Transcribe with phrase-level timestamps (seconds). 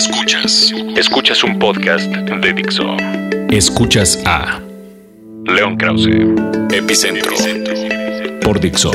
[0.00, 0.72] Escuchas.
[0.96, 2.96] Escuchas un podcast de Dixo.
[3.50, 4.58] Escuchas a
[5.44, 6.08] León Krause,
[6.72, 7.34] Epicentro,
[8.40, 8.90] por Dixo,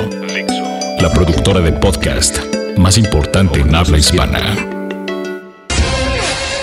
[1.00, 2.40] la productora de podcast
[2.80, 4.40] más importante en habla hispana.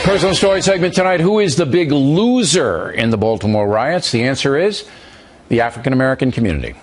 [0.05, 1.21] Personal story segment tonight.
[1.21, 4.11] Who is the big loser in the Baltimore riots?
[4.11, 4.85] The answer is
[5.51, 6.75] the African American community.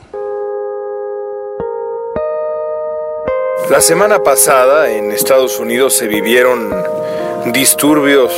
[3.69, 6.71] La semana pasada en Estados Unidos se vivieron
[7.47, 8.31] disturbios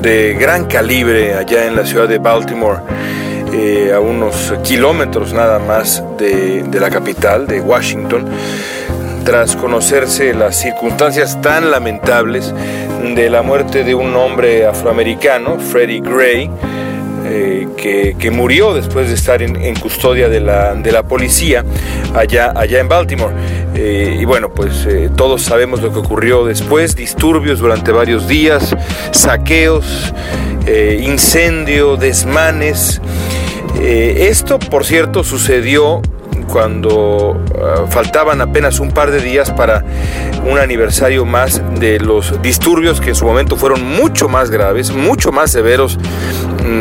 [0.00, 2.80] de gran calibre allá en la ciudad de Baltimore,
[3.52, 8.26] eh, a unos kilómetros nada más de, de la capital, de Washington,
[9.24, 12.52] tras conocerse las circunstancias tan lamentables
[13.14, 16.50] de la muerte de un hombre afroamericano, Freddie Gray,
[17.28, 21.64] eh, que, murió después de estar en, custodia de la, de la, policía
[22.14, 23.34] allá, allá en Baltimore.
[23.74, 28.74] Eh, y bueno, pues eh, todos sabemos lo que ocurrió después, disturbios durante varios días,
[29.12, 30.12] saqueos,
[31.00, 33.00] incendio, desmanes.
[33.80, 36.02] esto, por cierto, sucedió
[36.48, 39.84] cuando uh, faltaban apenas un par de días para
[40.44, 45.32] un aniversario más de los disturbios que en su momento fueron mucho más graves, mucho
[45.32, 45.98] más severos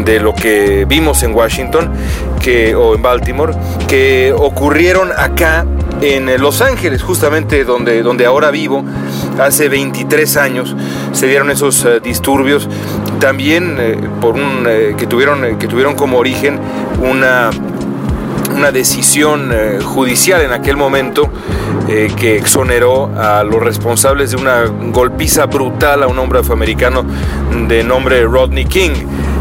[0.03, 1.91] de lo que vimos en Washington
[2.41, 3.53] que, o en Baltimore,
[3.88, 5.66] que ocurrieron acá
[6.02, 8.83] en Los Ángeles, justamente donde, donde ahora vivo,
[9.39, 10.75] hace 23 años
[11.14, 12.67] se dieron esos uh, disturbios,
[13.19, 16.59] también eh, por un, eh, que, tuvieron, que tuvieron como origen
[17.02, 17.49] una
[18.55, 21.30] una decisión eh, judicial en aquel momento
[21.88, 27.03] eh, que exoneró a los responsables de una golpiza brutal a un hombre afroamericano
[27.67, 28.92] de nombre Rodney King.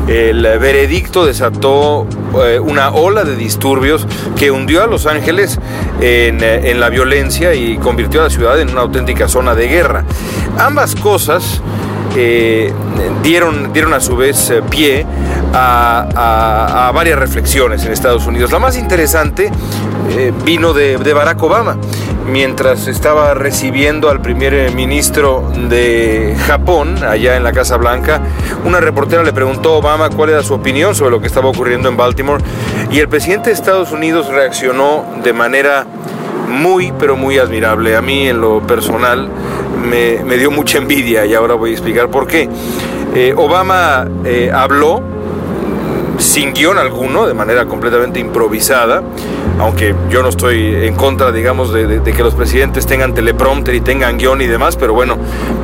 [0.06, 2.06] El veredicto desató
[2.44, 5.58] eh, una ola de disturbios que hundió a Los Ángeles
[6.00, 10.04] en, en, la violencia y convirtió a la ciudad en una auténtica zona de guerra.
[10.58, 11.62] Ambas cosas
[12.16, 12.72] eh,
[13.24, 15.04] dieron, dieron a su vez eh, pie
[15.52, 18.52] a, varias reflexiones en Estados Unidos.
[18.52, 19.50] La más interesante
[20.10, 21.76] eh, vino de, de, Barack Obama.
[22.26, 28.22] Mientras estaba recibiendo al primer ministro de Japón, allá en la Casa Blanca,
[28.64, 31.88] una reportera le preguntó a Obama cuál era su opinión sobre lo que estaba ocurriendo
[31.88, 32.42] en Baltimore
[32.90, 35.86] y el presidente de Estados Unidos reaccionó de manera
[36.48, 37.94] muy, pero muy admirable.
[37.94, 39.28] A mí en lo personal
[39.88, 42.48] me, me dio mucha envidia y ahora voy a explicar por qué.
[43.14, 45.00] Eh, Obama eh, habló
[46.18, 49.02] sin guion alguno, de manera completamente improvisada,
[49.58, 54.18] aunque yo no estoy en contra, digamos, de, que los presidentes tengan teleprompter y tengan
[54.18, 55.16] guion y demás, pero bueno,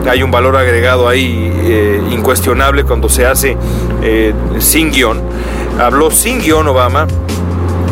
[0.09, 3.57] hay un valor agregado ahí eh, incuestionable cuando se hace
[4.03, 5.21] eh, sin guion.
[5.79, 7.07] Habló sin guion Obama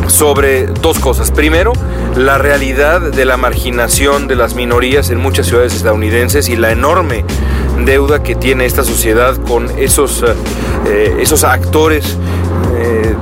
[0.07, 1.31] sobre dos cosas.
[1.31, 1.73] Primero,
[2.17, 7.25] la realidad de la marginación de las minorías en muchas ciudades estadounidenses y la enorme
[7.85, 10.25] deuda que tiene esta sociedad con esos,
[10.87, 12.17] eh, esos actores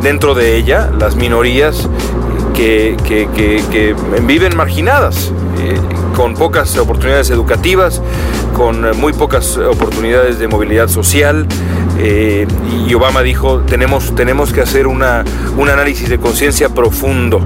[0.02, 1.88] dentro de ella, las minorías
[2.56, 3.28] que, que,
[3.70, 5.78] que, viven marginadas, eh,
[6.16, 8.02] con pocas oportunidades educativas,
[8.54, 11.46] con muy pocas oportunidades de movilidad social.
[11.98, 12.46] Eh,
[12.86, 15.24] y Obama dijo, tenemos, tenemos que hacer una,
[15.56, 17.40] un análisis de conciencia profundo.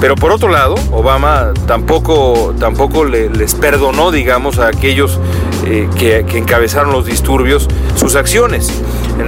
[0.00, 5.18] Pero por otro lado, Obama tampoco, tampoco le, les perdonó, digamos, a aquellos
[5.66, 8.72] eh, que, que, encabezaron los disturbios sus acciones.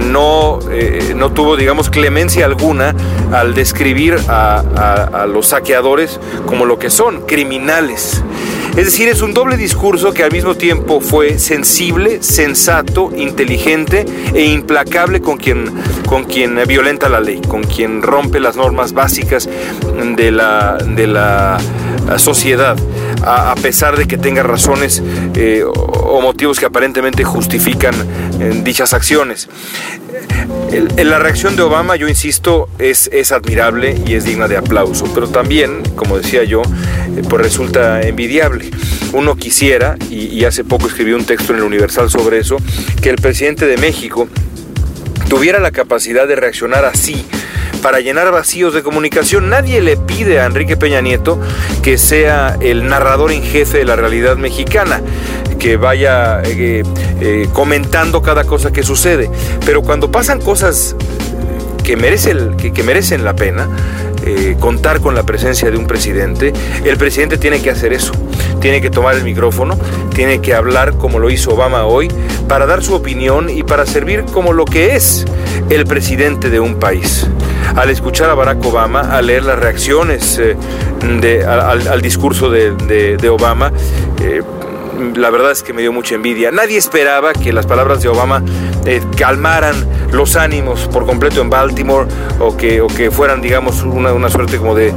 [0.09, 2.95] No, eh, no tuvo, digamos, clemencia alguna
[3.31, 8.23] al describir a, a, los saqueadores como lo que son, criminales.
[8.75, 14.45] Es decir, es un doble discurso que al mismo tiempo fue sensible, sensato, inteligente e
[14.45, 15.71] implacable con quien,
[16.07, 19.47] con quien violenta la ley, con quien rompe las normas básicas
[20.15, 21.59] de la, de la
[22.17, 22.75] sociedad,
[23.23, 25.01] a, pesar de que tenga razones
[25.35, 27.93] eh, o motivos que aparentemente justifican
[28.39, 29.49] eh, dichas acciones.
[30.97, 35.27] La reacción de Obama, yo insisto, es, es, admirable y es digna de aplauso, pero
[35.27, 38.71] también, como decía yo, eh, pues resulta envidiable.
[39.13, 42.57] Uno quisiera, y, y hace poco escribí un texto en el Universal sobre eso,
[43.01, 44.27] que el presidente de México
[45.29, 47.25] tuviera la capacidad de reaccionar así
[47.83, 49.49] para llenar vacíos de comunicación.
[49.49, 51.37] Nadie le pide a Enrique Peña Nieto
[51.83, 55.01] que sea el narrador en jefe de la realidad mexicana
[55.59, 56.83] que vaya eh,
[57.19, 59.29] eh, comentando cada cosa que sucede.
[59.65, 60.95] Pero cuando pasan cosas
[61.83, 61.95] que,
[62.73, 63.67] que merecen la pena,
[64.25, 66.53] eh, contar con la presencia de un presidente,
[66.83, 68.13] el presidente tiene que hacer eso.
[68.59, 69.77] Tiene que tomar el micrófono,
[70.13, 72.09] tiene que hablar como lo hizo Obama hoy,
[72.47, 75.25] para dar su opinión y para servir como lo que es
[75.69, 77.27] el presidente de un país.
[77.75, 80.55] Al escuchar a Barack Obama, al leer las reacciones eh,
[81.45, 83.71] al, discurso de Obama,
[84.21, 84.41] eh,
[85.15, 86.51] la verdad es que me dio mucha envidia.
[86.51, 88.43] Nadie esperaba que las palabras de Obama
[88.85, 89.75] eh, calmaran
[90.11, 92.07] los ánimos por completo en Baltimore
[92.39, 94.93] o que, o que fueran, digamos, una, una suerte como de,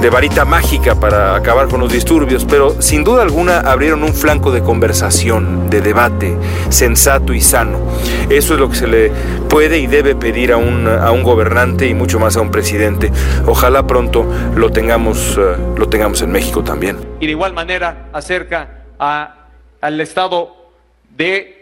[0.00, 4.52] de varita mágica para acabar con los disturbios, pero sin duda alguna abrieron un flanco
[4.52, 6.36] de conversación, de debate,
[6.68, 7.78] sensato y sano.
[8.30, 9.10] Eso es lo que se le
[9.48, 13.10] puede y debe pedir a un, a un gobernante y mucho más a un presidente.
[13.46, 16.98] Ojalá pronto lo tengamos, eh, lo tengamos en México también.
[17.20, 19.46] Y de igual manera acerca a,
[19.80, 20.54] al estado
[21.16, 21.57] de,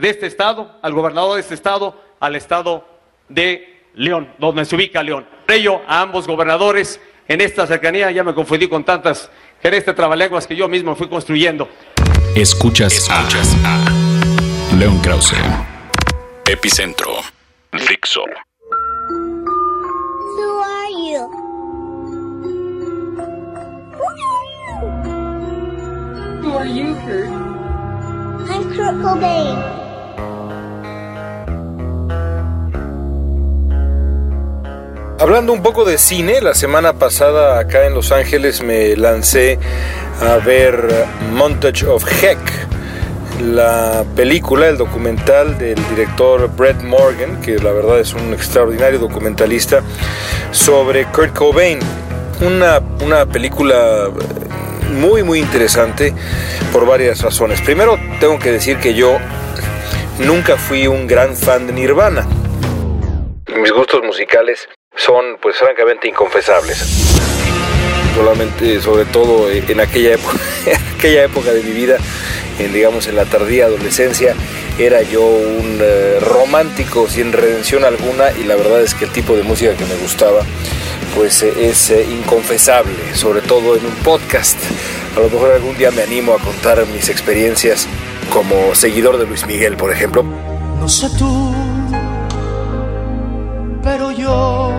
[0.00, 2.86] de este estado, al gobernador de este estado, al estado
[3.28, 5.26] de León, donde se ubica León.
[5.46, 9.30] Por ello, a ambos gobernadores en esta cercanía, ya me confundí con tantas
[9.62, 11.68] gerentes trabalenguas que yo mismo fui construyendo.
[12.34, 15.34] Escuchas, Escuchas a, León Krause,
[16.46, 17.08] Epicentro,
[17.88, 18.24] Dixo.
[20.36, 21.28] Who are you?
[26.42, 27.30] Who are you, Kurt?
[28.50, 29.79] I'm Kurt Cobain.
[35.20, 39.58] Hablando un poco de cine, la semana pasada acá en Los Ángeles me lancé
[40.18, 40.88] a ver
[41.34, 42.38] Montage of Heck,
[43.42, 49.82] la película, el documental del director Brett Morgan, que la verdad es un extraordinario documentalista,
[50.52, 51.80] sobre Kurt Cobain.
[52.40, 54.08] Una, una película
[54.94, 56.14] muy muy interesante
[56.72, 57.60] por varias razones.
[57.60, 59.18] Primero tengo que decir que yo
[60.18, 62.26] nunca fui un gran fan de Nirvana.
[63.54, 64.66] Mis gustos musicales
[65.00, 66.78] son pues francamente inconfesables.
[68.14, 70.38] Solamente, sobre todo en aquella época,
[70.96, 71.96] aquella época de mi vida,
[72.58, 74.34] en, digamos en la tardía adolescencia,
[74.78, 79.36] era yo un eh, romántico sin redención alguna y la verdad es que el tipo
[79.36, 80.42] de música que me gustaba
[81.14, 84.58] pues eh, es eh, inconfesable, sobre todo en un podcast.
[85.16, 87.86] A lo mejor algún día me animo a contar mis experiencias
[88.32, 90.22] como seguidor de Luis Miguel, por ejemplo.
[90.22, 91.54] No sé tú,
[93.82, 94.72] pero yo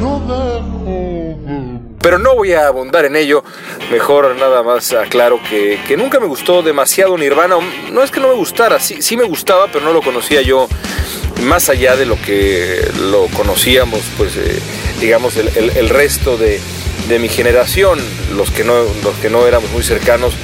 [0.00, 1.80] no dejo.
[2.00, 3.44] Pero no voy a abundar en ello,
[3.90, 7.56] mejor nada más aclaro que, que nunca me gustó demasiado Nirvana.
[7.92, 10.66] No es que no me gustara, sí, sí me gustaba, pero no lo conocía yo
[11.42, 14.58] más allá de lo que lo conocíamos, pues eh,
[15.00, 16.60] digamos, el, el, resto de,
[17.08, 18.00] de, mi generación,
[18.34, 18.74] los que no,
[19.04, 20.34] los que no éramos muy cercanos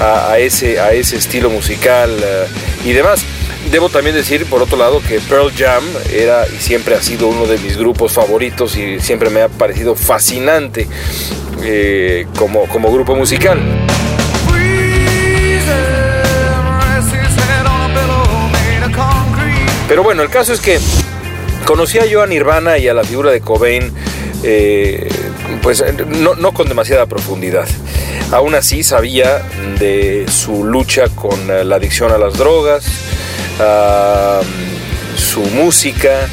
[0.00, 3.24] a, ese, a ese estilo musical uh, y demás.
[3.72, 5.82] Debo también decir, por otro lado, que Pearl Jam
[6.12, 9.94] era y siempre ha sido uno de mis grupos favoritos y siempre me ha parecido
[9.94, 10.86] fascinante
[11.62, 13.58] eh, como, como grupo musical.
[19.88, 20.78] Pero bueno, el caso es que
[21.64, 23.90] conocía yo a Nirvana y a la figura de Cobain,
[24.42, 25.08] eh,
[25.62, 25.82] pues
[26.20, 27.66] no, no, con demasiada profundidad.
[28.32, 29.42] Aún así sabía
[29.78, 32.84] de su lucha con la adicción a las drogas,
[33.58, 34.42] uh,
[35.16, 36.28] su música,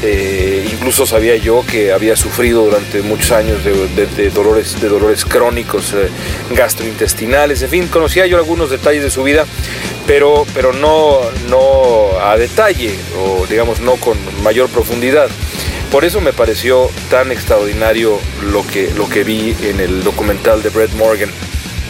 [0.00, 5.92] eh, incluso sabía yo que había sufrido durante muchos años de dolores, de dolores crónicos
[5.92, 6.08] eh,
[6.54, 9.44] gastrointestinales, en fin, conocía yo algunos detalles de su vida,
[10.06, 11.18] pero, pero no,
[11.48, 15.28] no a detalle, o digamos no con mayor profundidad.
[15.90, 18.20] Por eso me pareció tan extraordinario
[18.52, 21.30] lo que, lo que vi en el documental de Brett Morgan.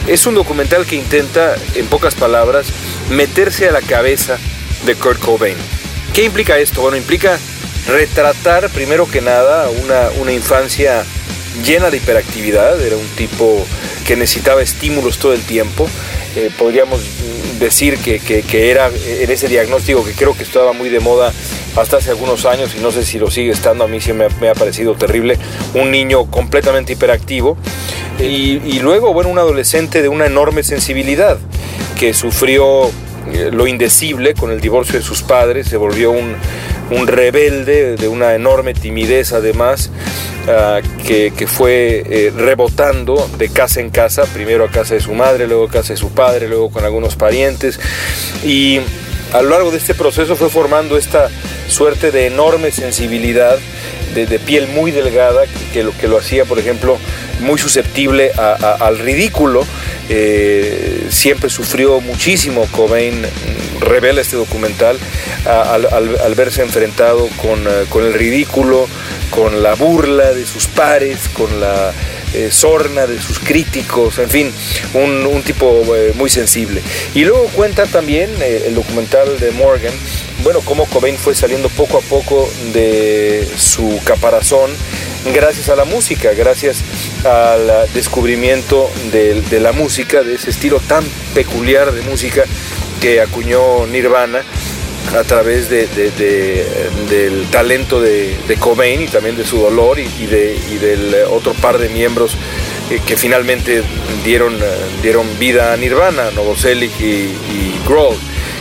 [0.06, 2.68] Es un documental que intenta, en pocas palabras,
[3.10, 4.38] meterse a la cabeza
[4.84, 5.56] de Kurt Cobain.
[6.12, 6.82] ¿Qué implica esto?
[6.82, 7.38] Bueno, implica
[7.86, 11.04] retratar primero que nada una, una infancia
[11.64, 13.66] llena de hiperactividad, era un tipo
[14.06, 15.88] que necesitaba estímulos todo el tiempo.
[16.36, 17.00] Eh, podríamos
[17.58, 21.32] decir que, que, era en ese diagnóstico que creo que estaba muy de moda
[21.76, 24.28] hasta hace algunos años y no sé si lo sigue estando, a mí sí me,
[24.40, 25.38] me ha parecido terrible,
[25.74, 27.56] un niño completamente hiperactivo
[28.20, 31.38] y, y luego, bueno, un adolescente de una enorme sensibilidad
[31.98, 32.92] que sufrió
[33.52, 36.36] lo indecible con el divorcio de sus padres, se volvió un,
[37.06, 39.90] rebelde de una enorme timidez además,
[40.46, 45.46] uh, que, fue eh, rebotando de casa en casa, primero a casa de su madre,
[45.46, 47.78] luego a casa de su padre, luego con algunos parientes,
[48.44, 48.80] y
[49.32, 51.28] a lo largo de este proceso fue formando esta
[51.68, 53.58] suerte de enorme sensibilidad,
[54.14, 55.42] de, piel muy delgada,
[55.72, 56.98] que lo, que lo hacía, por ejemplo,
[57.40, 59.64] muy susceptible al ridículo.
[60.08, 60.87] Eh,
[61.18, 63.26] siempre sufrió muchísimo Cobain,
[63.80, 64.96] revela este documental,
[65.44, 68.86] al, verse enfrentado con, uh, con, el ridículo,
[69.30, 71.92] con la burla de sus pares, con la
[72.34, 74.52] eh, sorna de sus críticos, en fin,
[74.94, 76.82] un, un tipo eh, muy sensible.
[77.14, 79.94] Y luego cuenta también eh, el documental de Morgan,
[80.44, 84.70] bueno, cómo Cobain fue saliendo poco a poco de su caparazón
[85.34, 86.82] gracias a la música, gracias
[87.24, 92.44] al descubrimiento de, la música, de ese estilo tan peculiar de música
[93.00, 94.42] que acuñó Nirvana
[95.16, 96.66] a través de, de, de,
[97.08, 102.36] del talento de, Cobain y también de su dolor y, del otro par de miembros
[102.90, 103.82] eh, que finalmente
[104.24, 104.56] dieron,
[105.02, 108.16] dieron vida a Nirvana, Novoselic y, y Grohl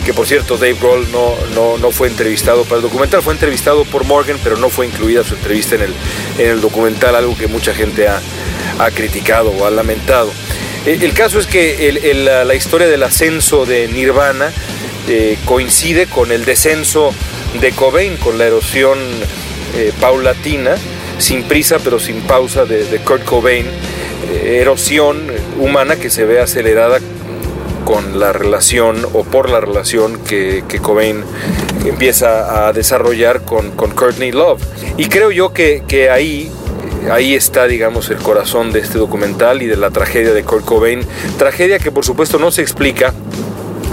[0.08, 3.84] que por cierto Dave Grohl no, no, no, fue entrevistado para el documental, fue entrevistado
[3.84, 5.94] por Morgan, pero no fue incluida su entrevista en el,
[6.38, 8.22] en el documental, algo que mucha gente ha,
[8.80, 10.32] ha criticado o ha lamentado.
[10.86, 11.92] El, el caso es que
[12.46, 14.54] la historia del ascenso de Nirvana
[15.10, 17.14] eh, coincide con el descenso
[17.60, 19.00] de Cobain, con la erosión
[19.76, 20.78] eh, paulatina,
[21.18, 25.28] sin prisa pero sin pausa de, Kurt Cobain, eh, erosión
[25.60, 27.02] humana que se ve acelerada
[27.88, 31.24] con la relación o por la relación que, que Cobain
[31.86, 34.62] empieza a desarrollar con, con Courtney Love.
[34.98, 36.51] Y creo yo que, que ahí
[37.10, 41.00] ahí está, digamos, el corazón de este documental y de la tragedia de Kurt Cobain.
[41.38, 43.13] Tragedia que por supuesto no se explica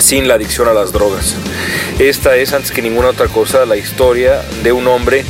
[0.00, 1.36] sin la adicción a las drogas.
[2.00, 5.24] Esta es, antes que ninguna otra cosa, la historia de un hombre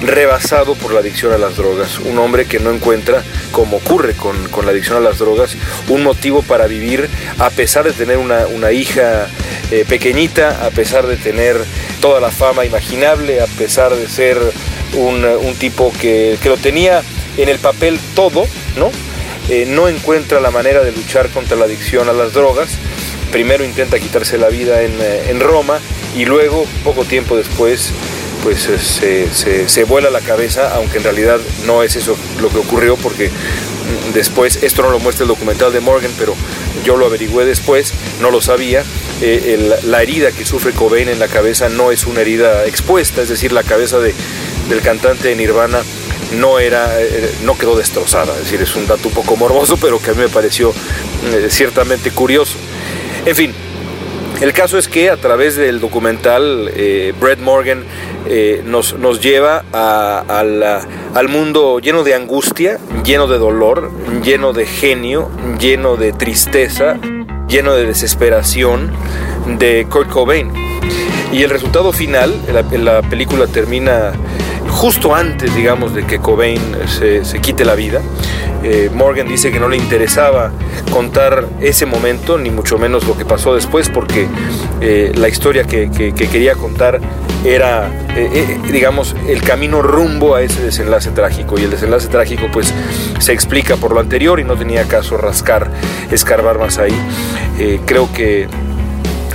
[0.00, 4.48] rebasado por la adicción a las drogas, un hombre que no encuentra, como ocurre con,
[4.48, 5.56] con la adicción a las drogas,
[5.88, 9.28] un motivo para vivir a pesar de tener una, una hija
[9.70, 11.56] eh, pequeñita, a pesar de tener
[12.00, 14.38] toda la fama imaginable, a pesar de ser
[14.94, 17.02] un, un tipo que, que, lo tenía
[17.36, 18.90] en el papel todo, ¿no?
[19.48, 22.70] Eh, no encuentra la manera de luchar contra la adicción a las drogas,
[23.30, 24.92] primero intenta quitarse la vida en,
[25.28, 25.78] en Roma
[26.16, 27.92] y luego, poco tiempo después,
[28.42, 32.58] pues se, se, se, vuela la cabeza, aunque en realidad no es eso lo que
[32.58, 33.30] ocurrió, porque
[34.14, 36.34] después, esto no lo muestra el documental de Morgan, pero
[36.84, 38.84] yo lo averigüé después, no lo sabía,
[39.20, 43.28] eh, la herida que sufre Cobain en la cabeza no es una herida expuesta, es
[43.28, 44.14] decir, la cabeza de,
[44.68, 45.82] del cantante de Nirvana
[46.32, 50.00] no era eh, no quedó destrozada, es decir, es un dato un poco morboso, pero
[50.00, 50.72] que a mí me pareció
[51.32, 52.56] eh, ciertamente curioso.
[53.26, 53.54] En fin,
[54.40, 57.84] el caso es que a través del documental eh, Brett Morgan
[58.26, 60.24] eh, nos, nos, lleva a,
[61.14, 63.90] al mundo lleno de angustia, lleno de dolor,
[64.22, 66.98] lleno de genio, lleno de tristeza,
[67.48, 68.90] lleno de desesperación
[69.58, 70.50] de Kurt Cobain.
[71.32, 74.12] Y el resultado final, la, la película termina
[74.70, 78.00] justo antes, digamos, de que Cobain se, se quite la vida.
[78.62, 80.50] Eh, Morgan dice que no le interesaba
[80.90, 84.26] contar ese momento, ni mucho menos lo que pasó después, porque
[84.80, 87.00] eh, la historia que, que, que, quería contar
[87.44, 91.58] era, eh, digamos, el camino rumbo a ese desenlace trágico.
[91.58, 92.72] Y el desenlace trágico, pues,
[93.18, 95.70] se explica por lo anterior y no tenía caso rascar,
[96.10, 96.94] escarbar más ahí.
[97.86, 98.48] creo que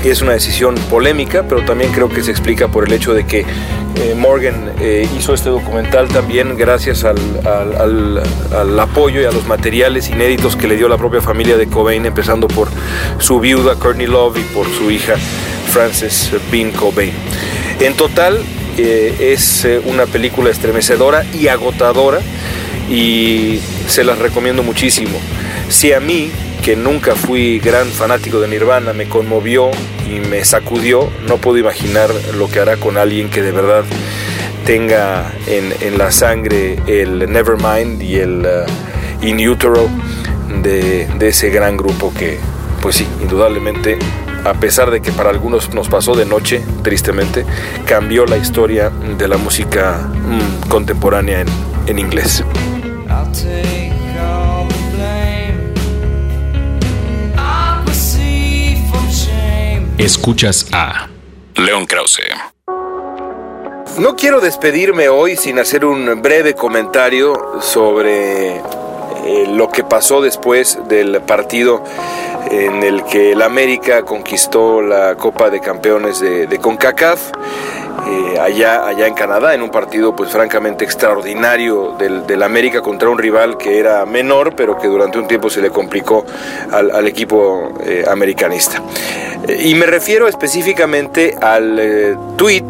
[0.09, 3.39] es una decisión polémica, pero también creo que se explica por el hecho de que
[3.39, 10.55] eh, Morgan eh, hizo este documental también gracias al, apoyo y a los materiales inéditos
[10.55, 12.67] que le dio la propia familia de Cobain, empezando por
[13.19, 15.15] su viuda Courtney Love y por su hija
[15.71, 17.13] Frances Bean Cobain.
[17.79, 18.39] En total
[18.77, 22.19] eh, es una película estremecedora y agotadora
[22.89, 25.17] y se las recomiendo muchísimo.
[25.69, 26.29] Si a mí
[26.65, 29.69] que nunca fui gran fanático de Nirvana, me conmovió
[30.09, 33.83] y me sacudió, no puedo imaginar lo que hará con alguien que de verdad
[34.65, 39.87] tenga en, en la sangre el Nevermind y el uh, In Utero
[40.63, 42.39] de, de ese gran grupo que,
[42.81, 43.99] pues sí, indudablemente
[44.43, 47.45] a pesar de que para algunos nos pasó de noche, tristemente,
[47.85, 51.47] cambió la historia de la música mmm, contemporánea en,
[51.85, 52.43] en inglés.
[60.05, 61.07] Escuchas a
[61.55, 62.21] León Krause.
[63.97, 68.61] No quiero despedirme hoy sin hacer un breve comentario sobre eh,
[69.49, 71.83] lo que pasó después del partido
[72.51, 77.31] en el que el América conquistó la Copa de Campeones de, de CONCACAF.
[78.07, 83.09] Eh, allá, allá en Canadá, en un partido pues francamente extraordinario del, del, América contra
[83.09, 86.23] un rival que era menor, pero que durante un tiempo se le complicó
[86.71, 88.83] al, equipo eh, americanista.
[89.47, 92.67] Eh, y me refiero específicamente al tweet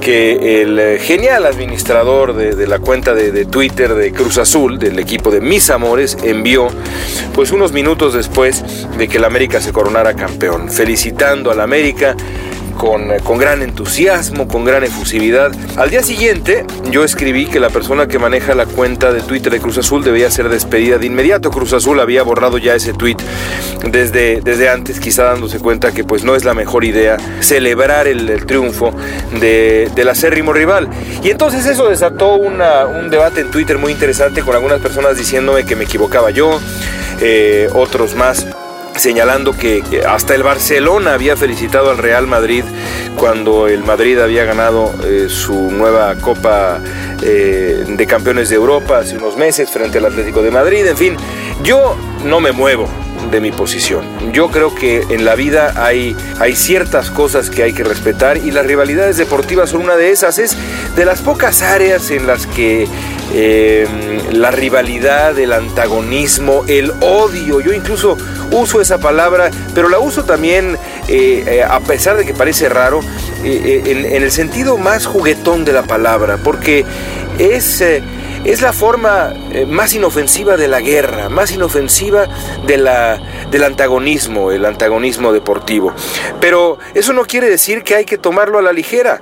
[0.00, 4.98] que el genial administrador de, de la cuenta de, de, Twitter de Cruz Azul, del
[4.98, 6.68] equipo de Mis Amores, envió
[7.34, 8.64] pues unos minutos después
[8.96, 12.16] de que el América se coronara campeón, felicitando al América
[12.76, 15.52] con, con gran entusiasmo, con gran efusividad.
[15.76, 19.60] Al día siguiente yo escribí que la persona que maneja la cuenta de Twitter de
[19.60, 21.50] Cruz Azul debía ser despedida de inmediato.
[21.50, 23.16] Cruz Azul había borrado ya ese tweet
[23.84, 28.46] desde, desde antes, quizá dándose cuenta que pues no es la mejor idea celebrar el,
[28.46, 28.92] triunfo
[29.40, 30.88] de, del acérrimo rival.
[31.22, 35.76] Y entonces eso desató un debate en Twitter muy interesante con algunas personas diciéndome que
[35.76, 36.60] me equivocaba yo,
[37.20, 38.46] eh, otros más
[38.98, 42.64] señalando que hasta el Barcelona había felicitado al Real Madrid
[43.16, 46.80] cuando el Madrid había ganado eh, su nueva Copa
[47.22, 50.86] eh, de Campeones de Europa hace unos meses frente al Atlético de Madrid.
[50.86, 51.16] En fin,
[51.62, 52.88] yo no me muevo
[53.30, 54.04] de mi posición.
[54.32, 58.50] Yo creo que en la vida hay, hay ciertas cosas que hay que respetar y
[58.50, 60.38] las rivalidades deportivas son una de esas.
[60.38, 60.56] Es
[60.94, 62.86] de las pocas áreas en las que
[63.32, 63.86] eh,
[64.32, 68.16] la rivalidad, el antagonismo, el odio, yo incluso
[68.50, 70.78] uso esa palabra, pero la uso también,
[71.08, 73.00] eh, eh, a pesar de que parece raro,
[73.42, 76.84] en, en, el sentido más juguetón de la palabra, porque
[77.38, 77.82] es
[78.46, 82.28] es la forma eh, más inofensiva de la guerra, más inofensiva
[82.64, 85.92] de la, del antagonismo, el antagonismo deportivo.
[86.40, 89.20] Pero eso no quiere decir que hay que tomarlo a la ligera.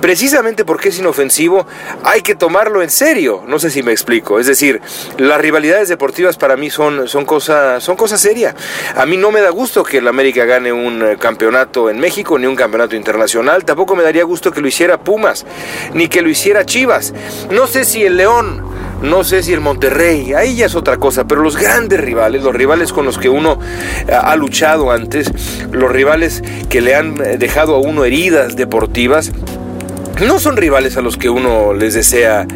[0.00, 1.66] Precisamente porque es inofensivo,
[2.02, 3.44] hay que tomarlo en serio.
[3.46, 4.40] No sé si me explico.
[4.40, 4.80] Es decir,
[5.18, 8.56] las rivalidades deportivas para mí son, son, cosa, son cosa seria.
[8.96, 12.40] A mí no me da gusto que el América gane un eh, campeonato en México,
[12.40, 13.64] ni un campeonato internacional.
[13.64, 15.46] Tampoco me daría gusto que lo hiciera Pumas,
[15.92, 17.14] ni que lo hiciera Chivas.
[17.50, 18.63] No sé si el León
[19.04, 22.54] no sé si el Monterrey, ahí ya es otra cosa, pero los grandes rivales, los
[22.54, 23.58] rivales con los que uno
[24.08, 25.30] eh, ha luchado antes,
[25.70, 29.30] los rivales que le han eh, dejado a uno heridas deportivas,
[30.26, 32.46] no son rivales a los que uno les desea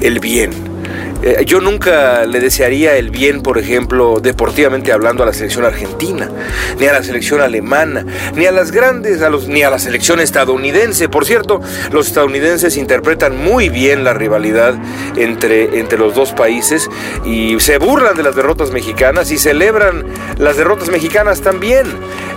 [0.00, 0.75] el bien.
[1.22, 6.30] Eh, yo nunca le desearía el bien, por ejemplo, deportivamente hablando, a la selección argentina,
[6.78, 8.04] ni a la selección alemana,
[8.34, 11.08] ni a las grandes, a los, ni a la selección estadounidense.
[11.08, 11.60] Por cierto,
[11.92, 14.74] los estadounidenses interpretan muy bien la rivalidad
[15.16, 16.88] entre, entre los dos países
[17.24, 20.04] y se burlan de las derrotas mexicanas y celebran
[20.38, 21.86] las derrotas mexicanas también.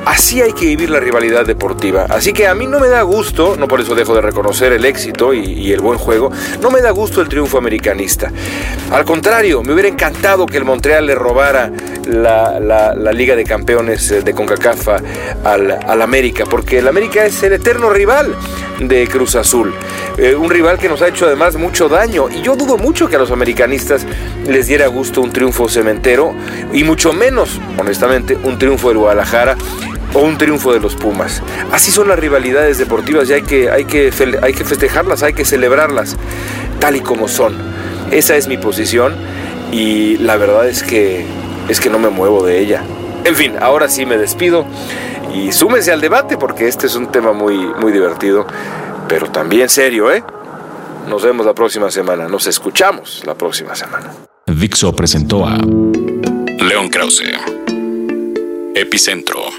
[0.10, 2.08] Así hay que vivir la rivalidad deportiva.
[2.10, 4.84] Así que a mí no me da gusto, no por eso dejo de reconocer el
[4.84, 6.32] éxito y, el buen juego,
[6.64, 8.32] no me da gusto el triunfo americanista.
[8.92, 11.72] Al contrario, me hubiera encantado que el Montreal le robara
[12.08, 14.88] la, Liga de Campeones eh, de CONCACAF
[15.44, 18.36] al, América, porque el América es el eterno rival
[18.80, 19.76] de Cruz Azul.
[20.18, 22.30] Eh, un rival que nos ha hecho además mucho daño.
[22.30, 24.08] Y yo dudo mucho que a los americanistas
[24.48, 26.34] les diera gusto un triunfo cementero,
[26.74, 29.56] y mucho menos, honestamente, un triunfo del Guadalajara
[30.14, 31.42] o un triunfo de los Pumas.
[31.72, 35.46] Así son las rivalidades deportivas y hay que, hay que, hay que festejarlas, hay que
[35.46, 36.18] celebrarlas
[36.80, 37.56] tal y como son.
[38.12, 39.16] Esa es mi posición
[39.72, 41.26] y la verdad es que
[41.68, 42.84] es que no me muevo de ella.
[43.24, 44.66] En fin, ahora sí me despido
[45.34, 48.48] y súmense al debate porque este es un tema muy muy divertido,
[49.08, 50.24] pero también serio, ¿eh?
[51.08, 54.12] Nos vemos la próxima semana, nos escuchamos la próxima semana.
[54.46, 57.24] Dixo presentó a León Krause.
[58.76, 59.59] Epicentro.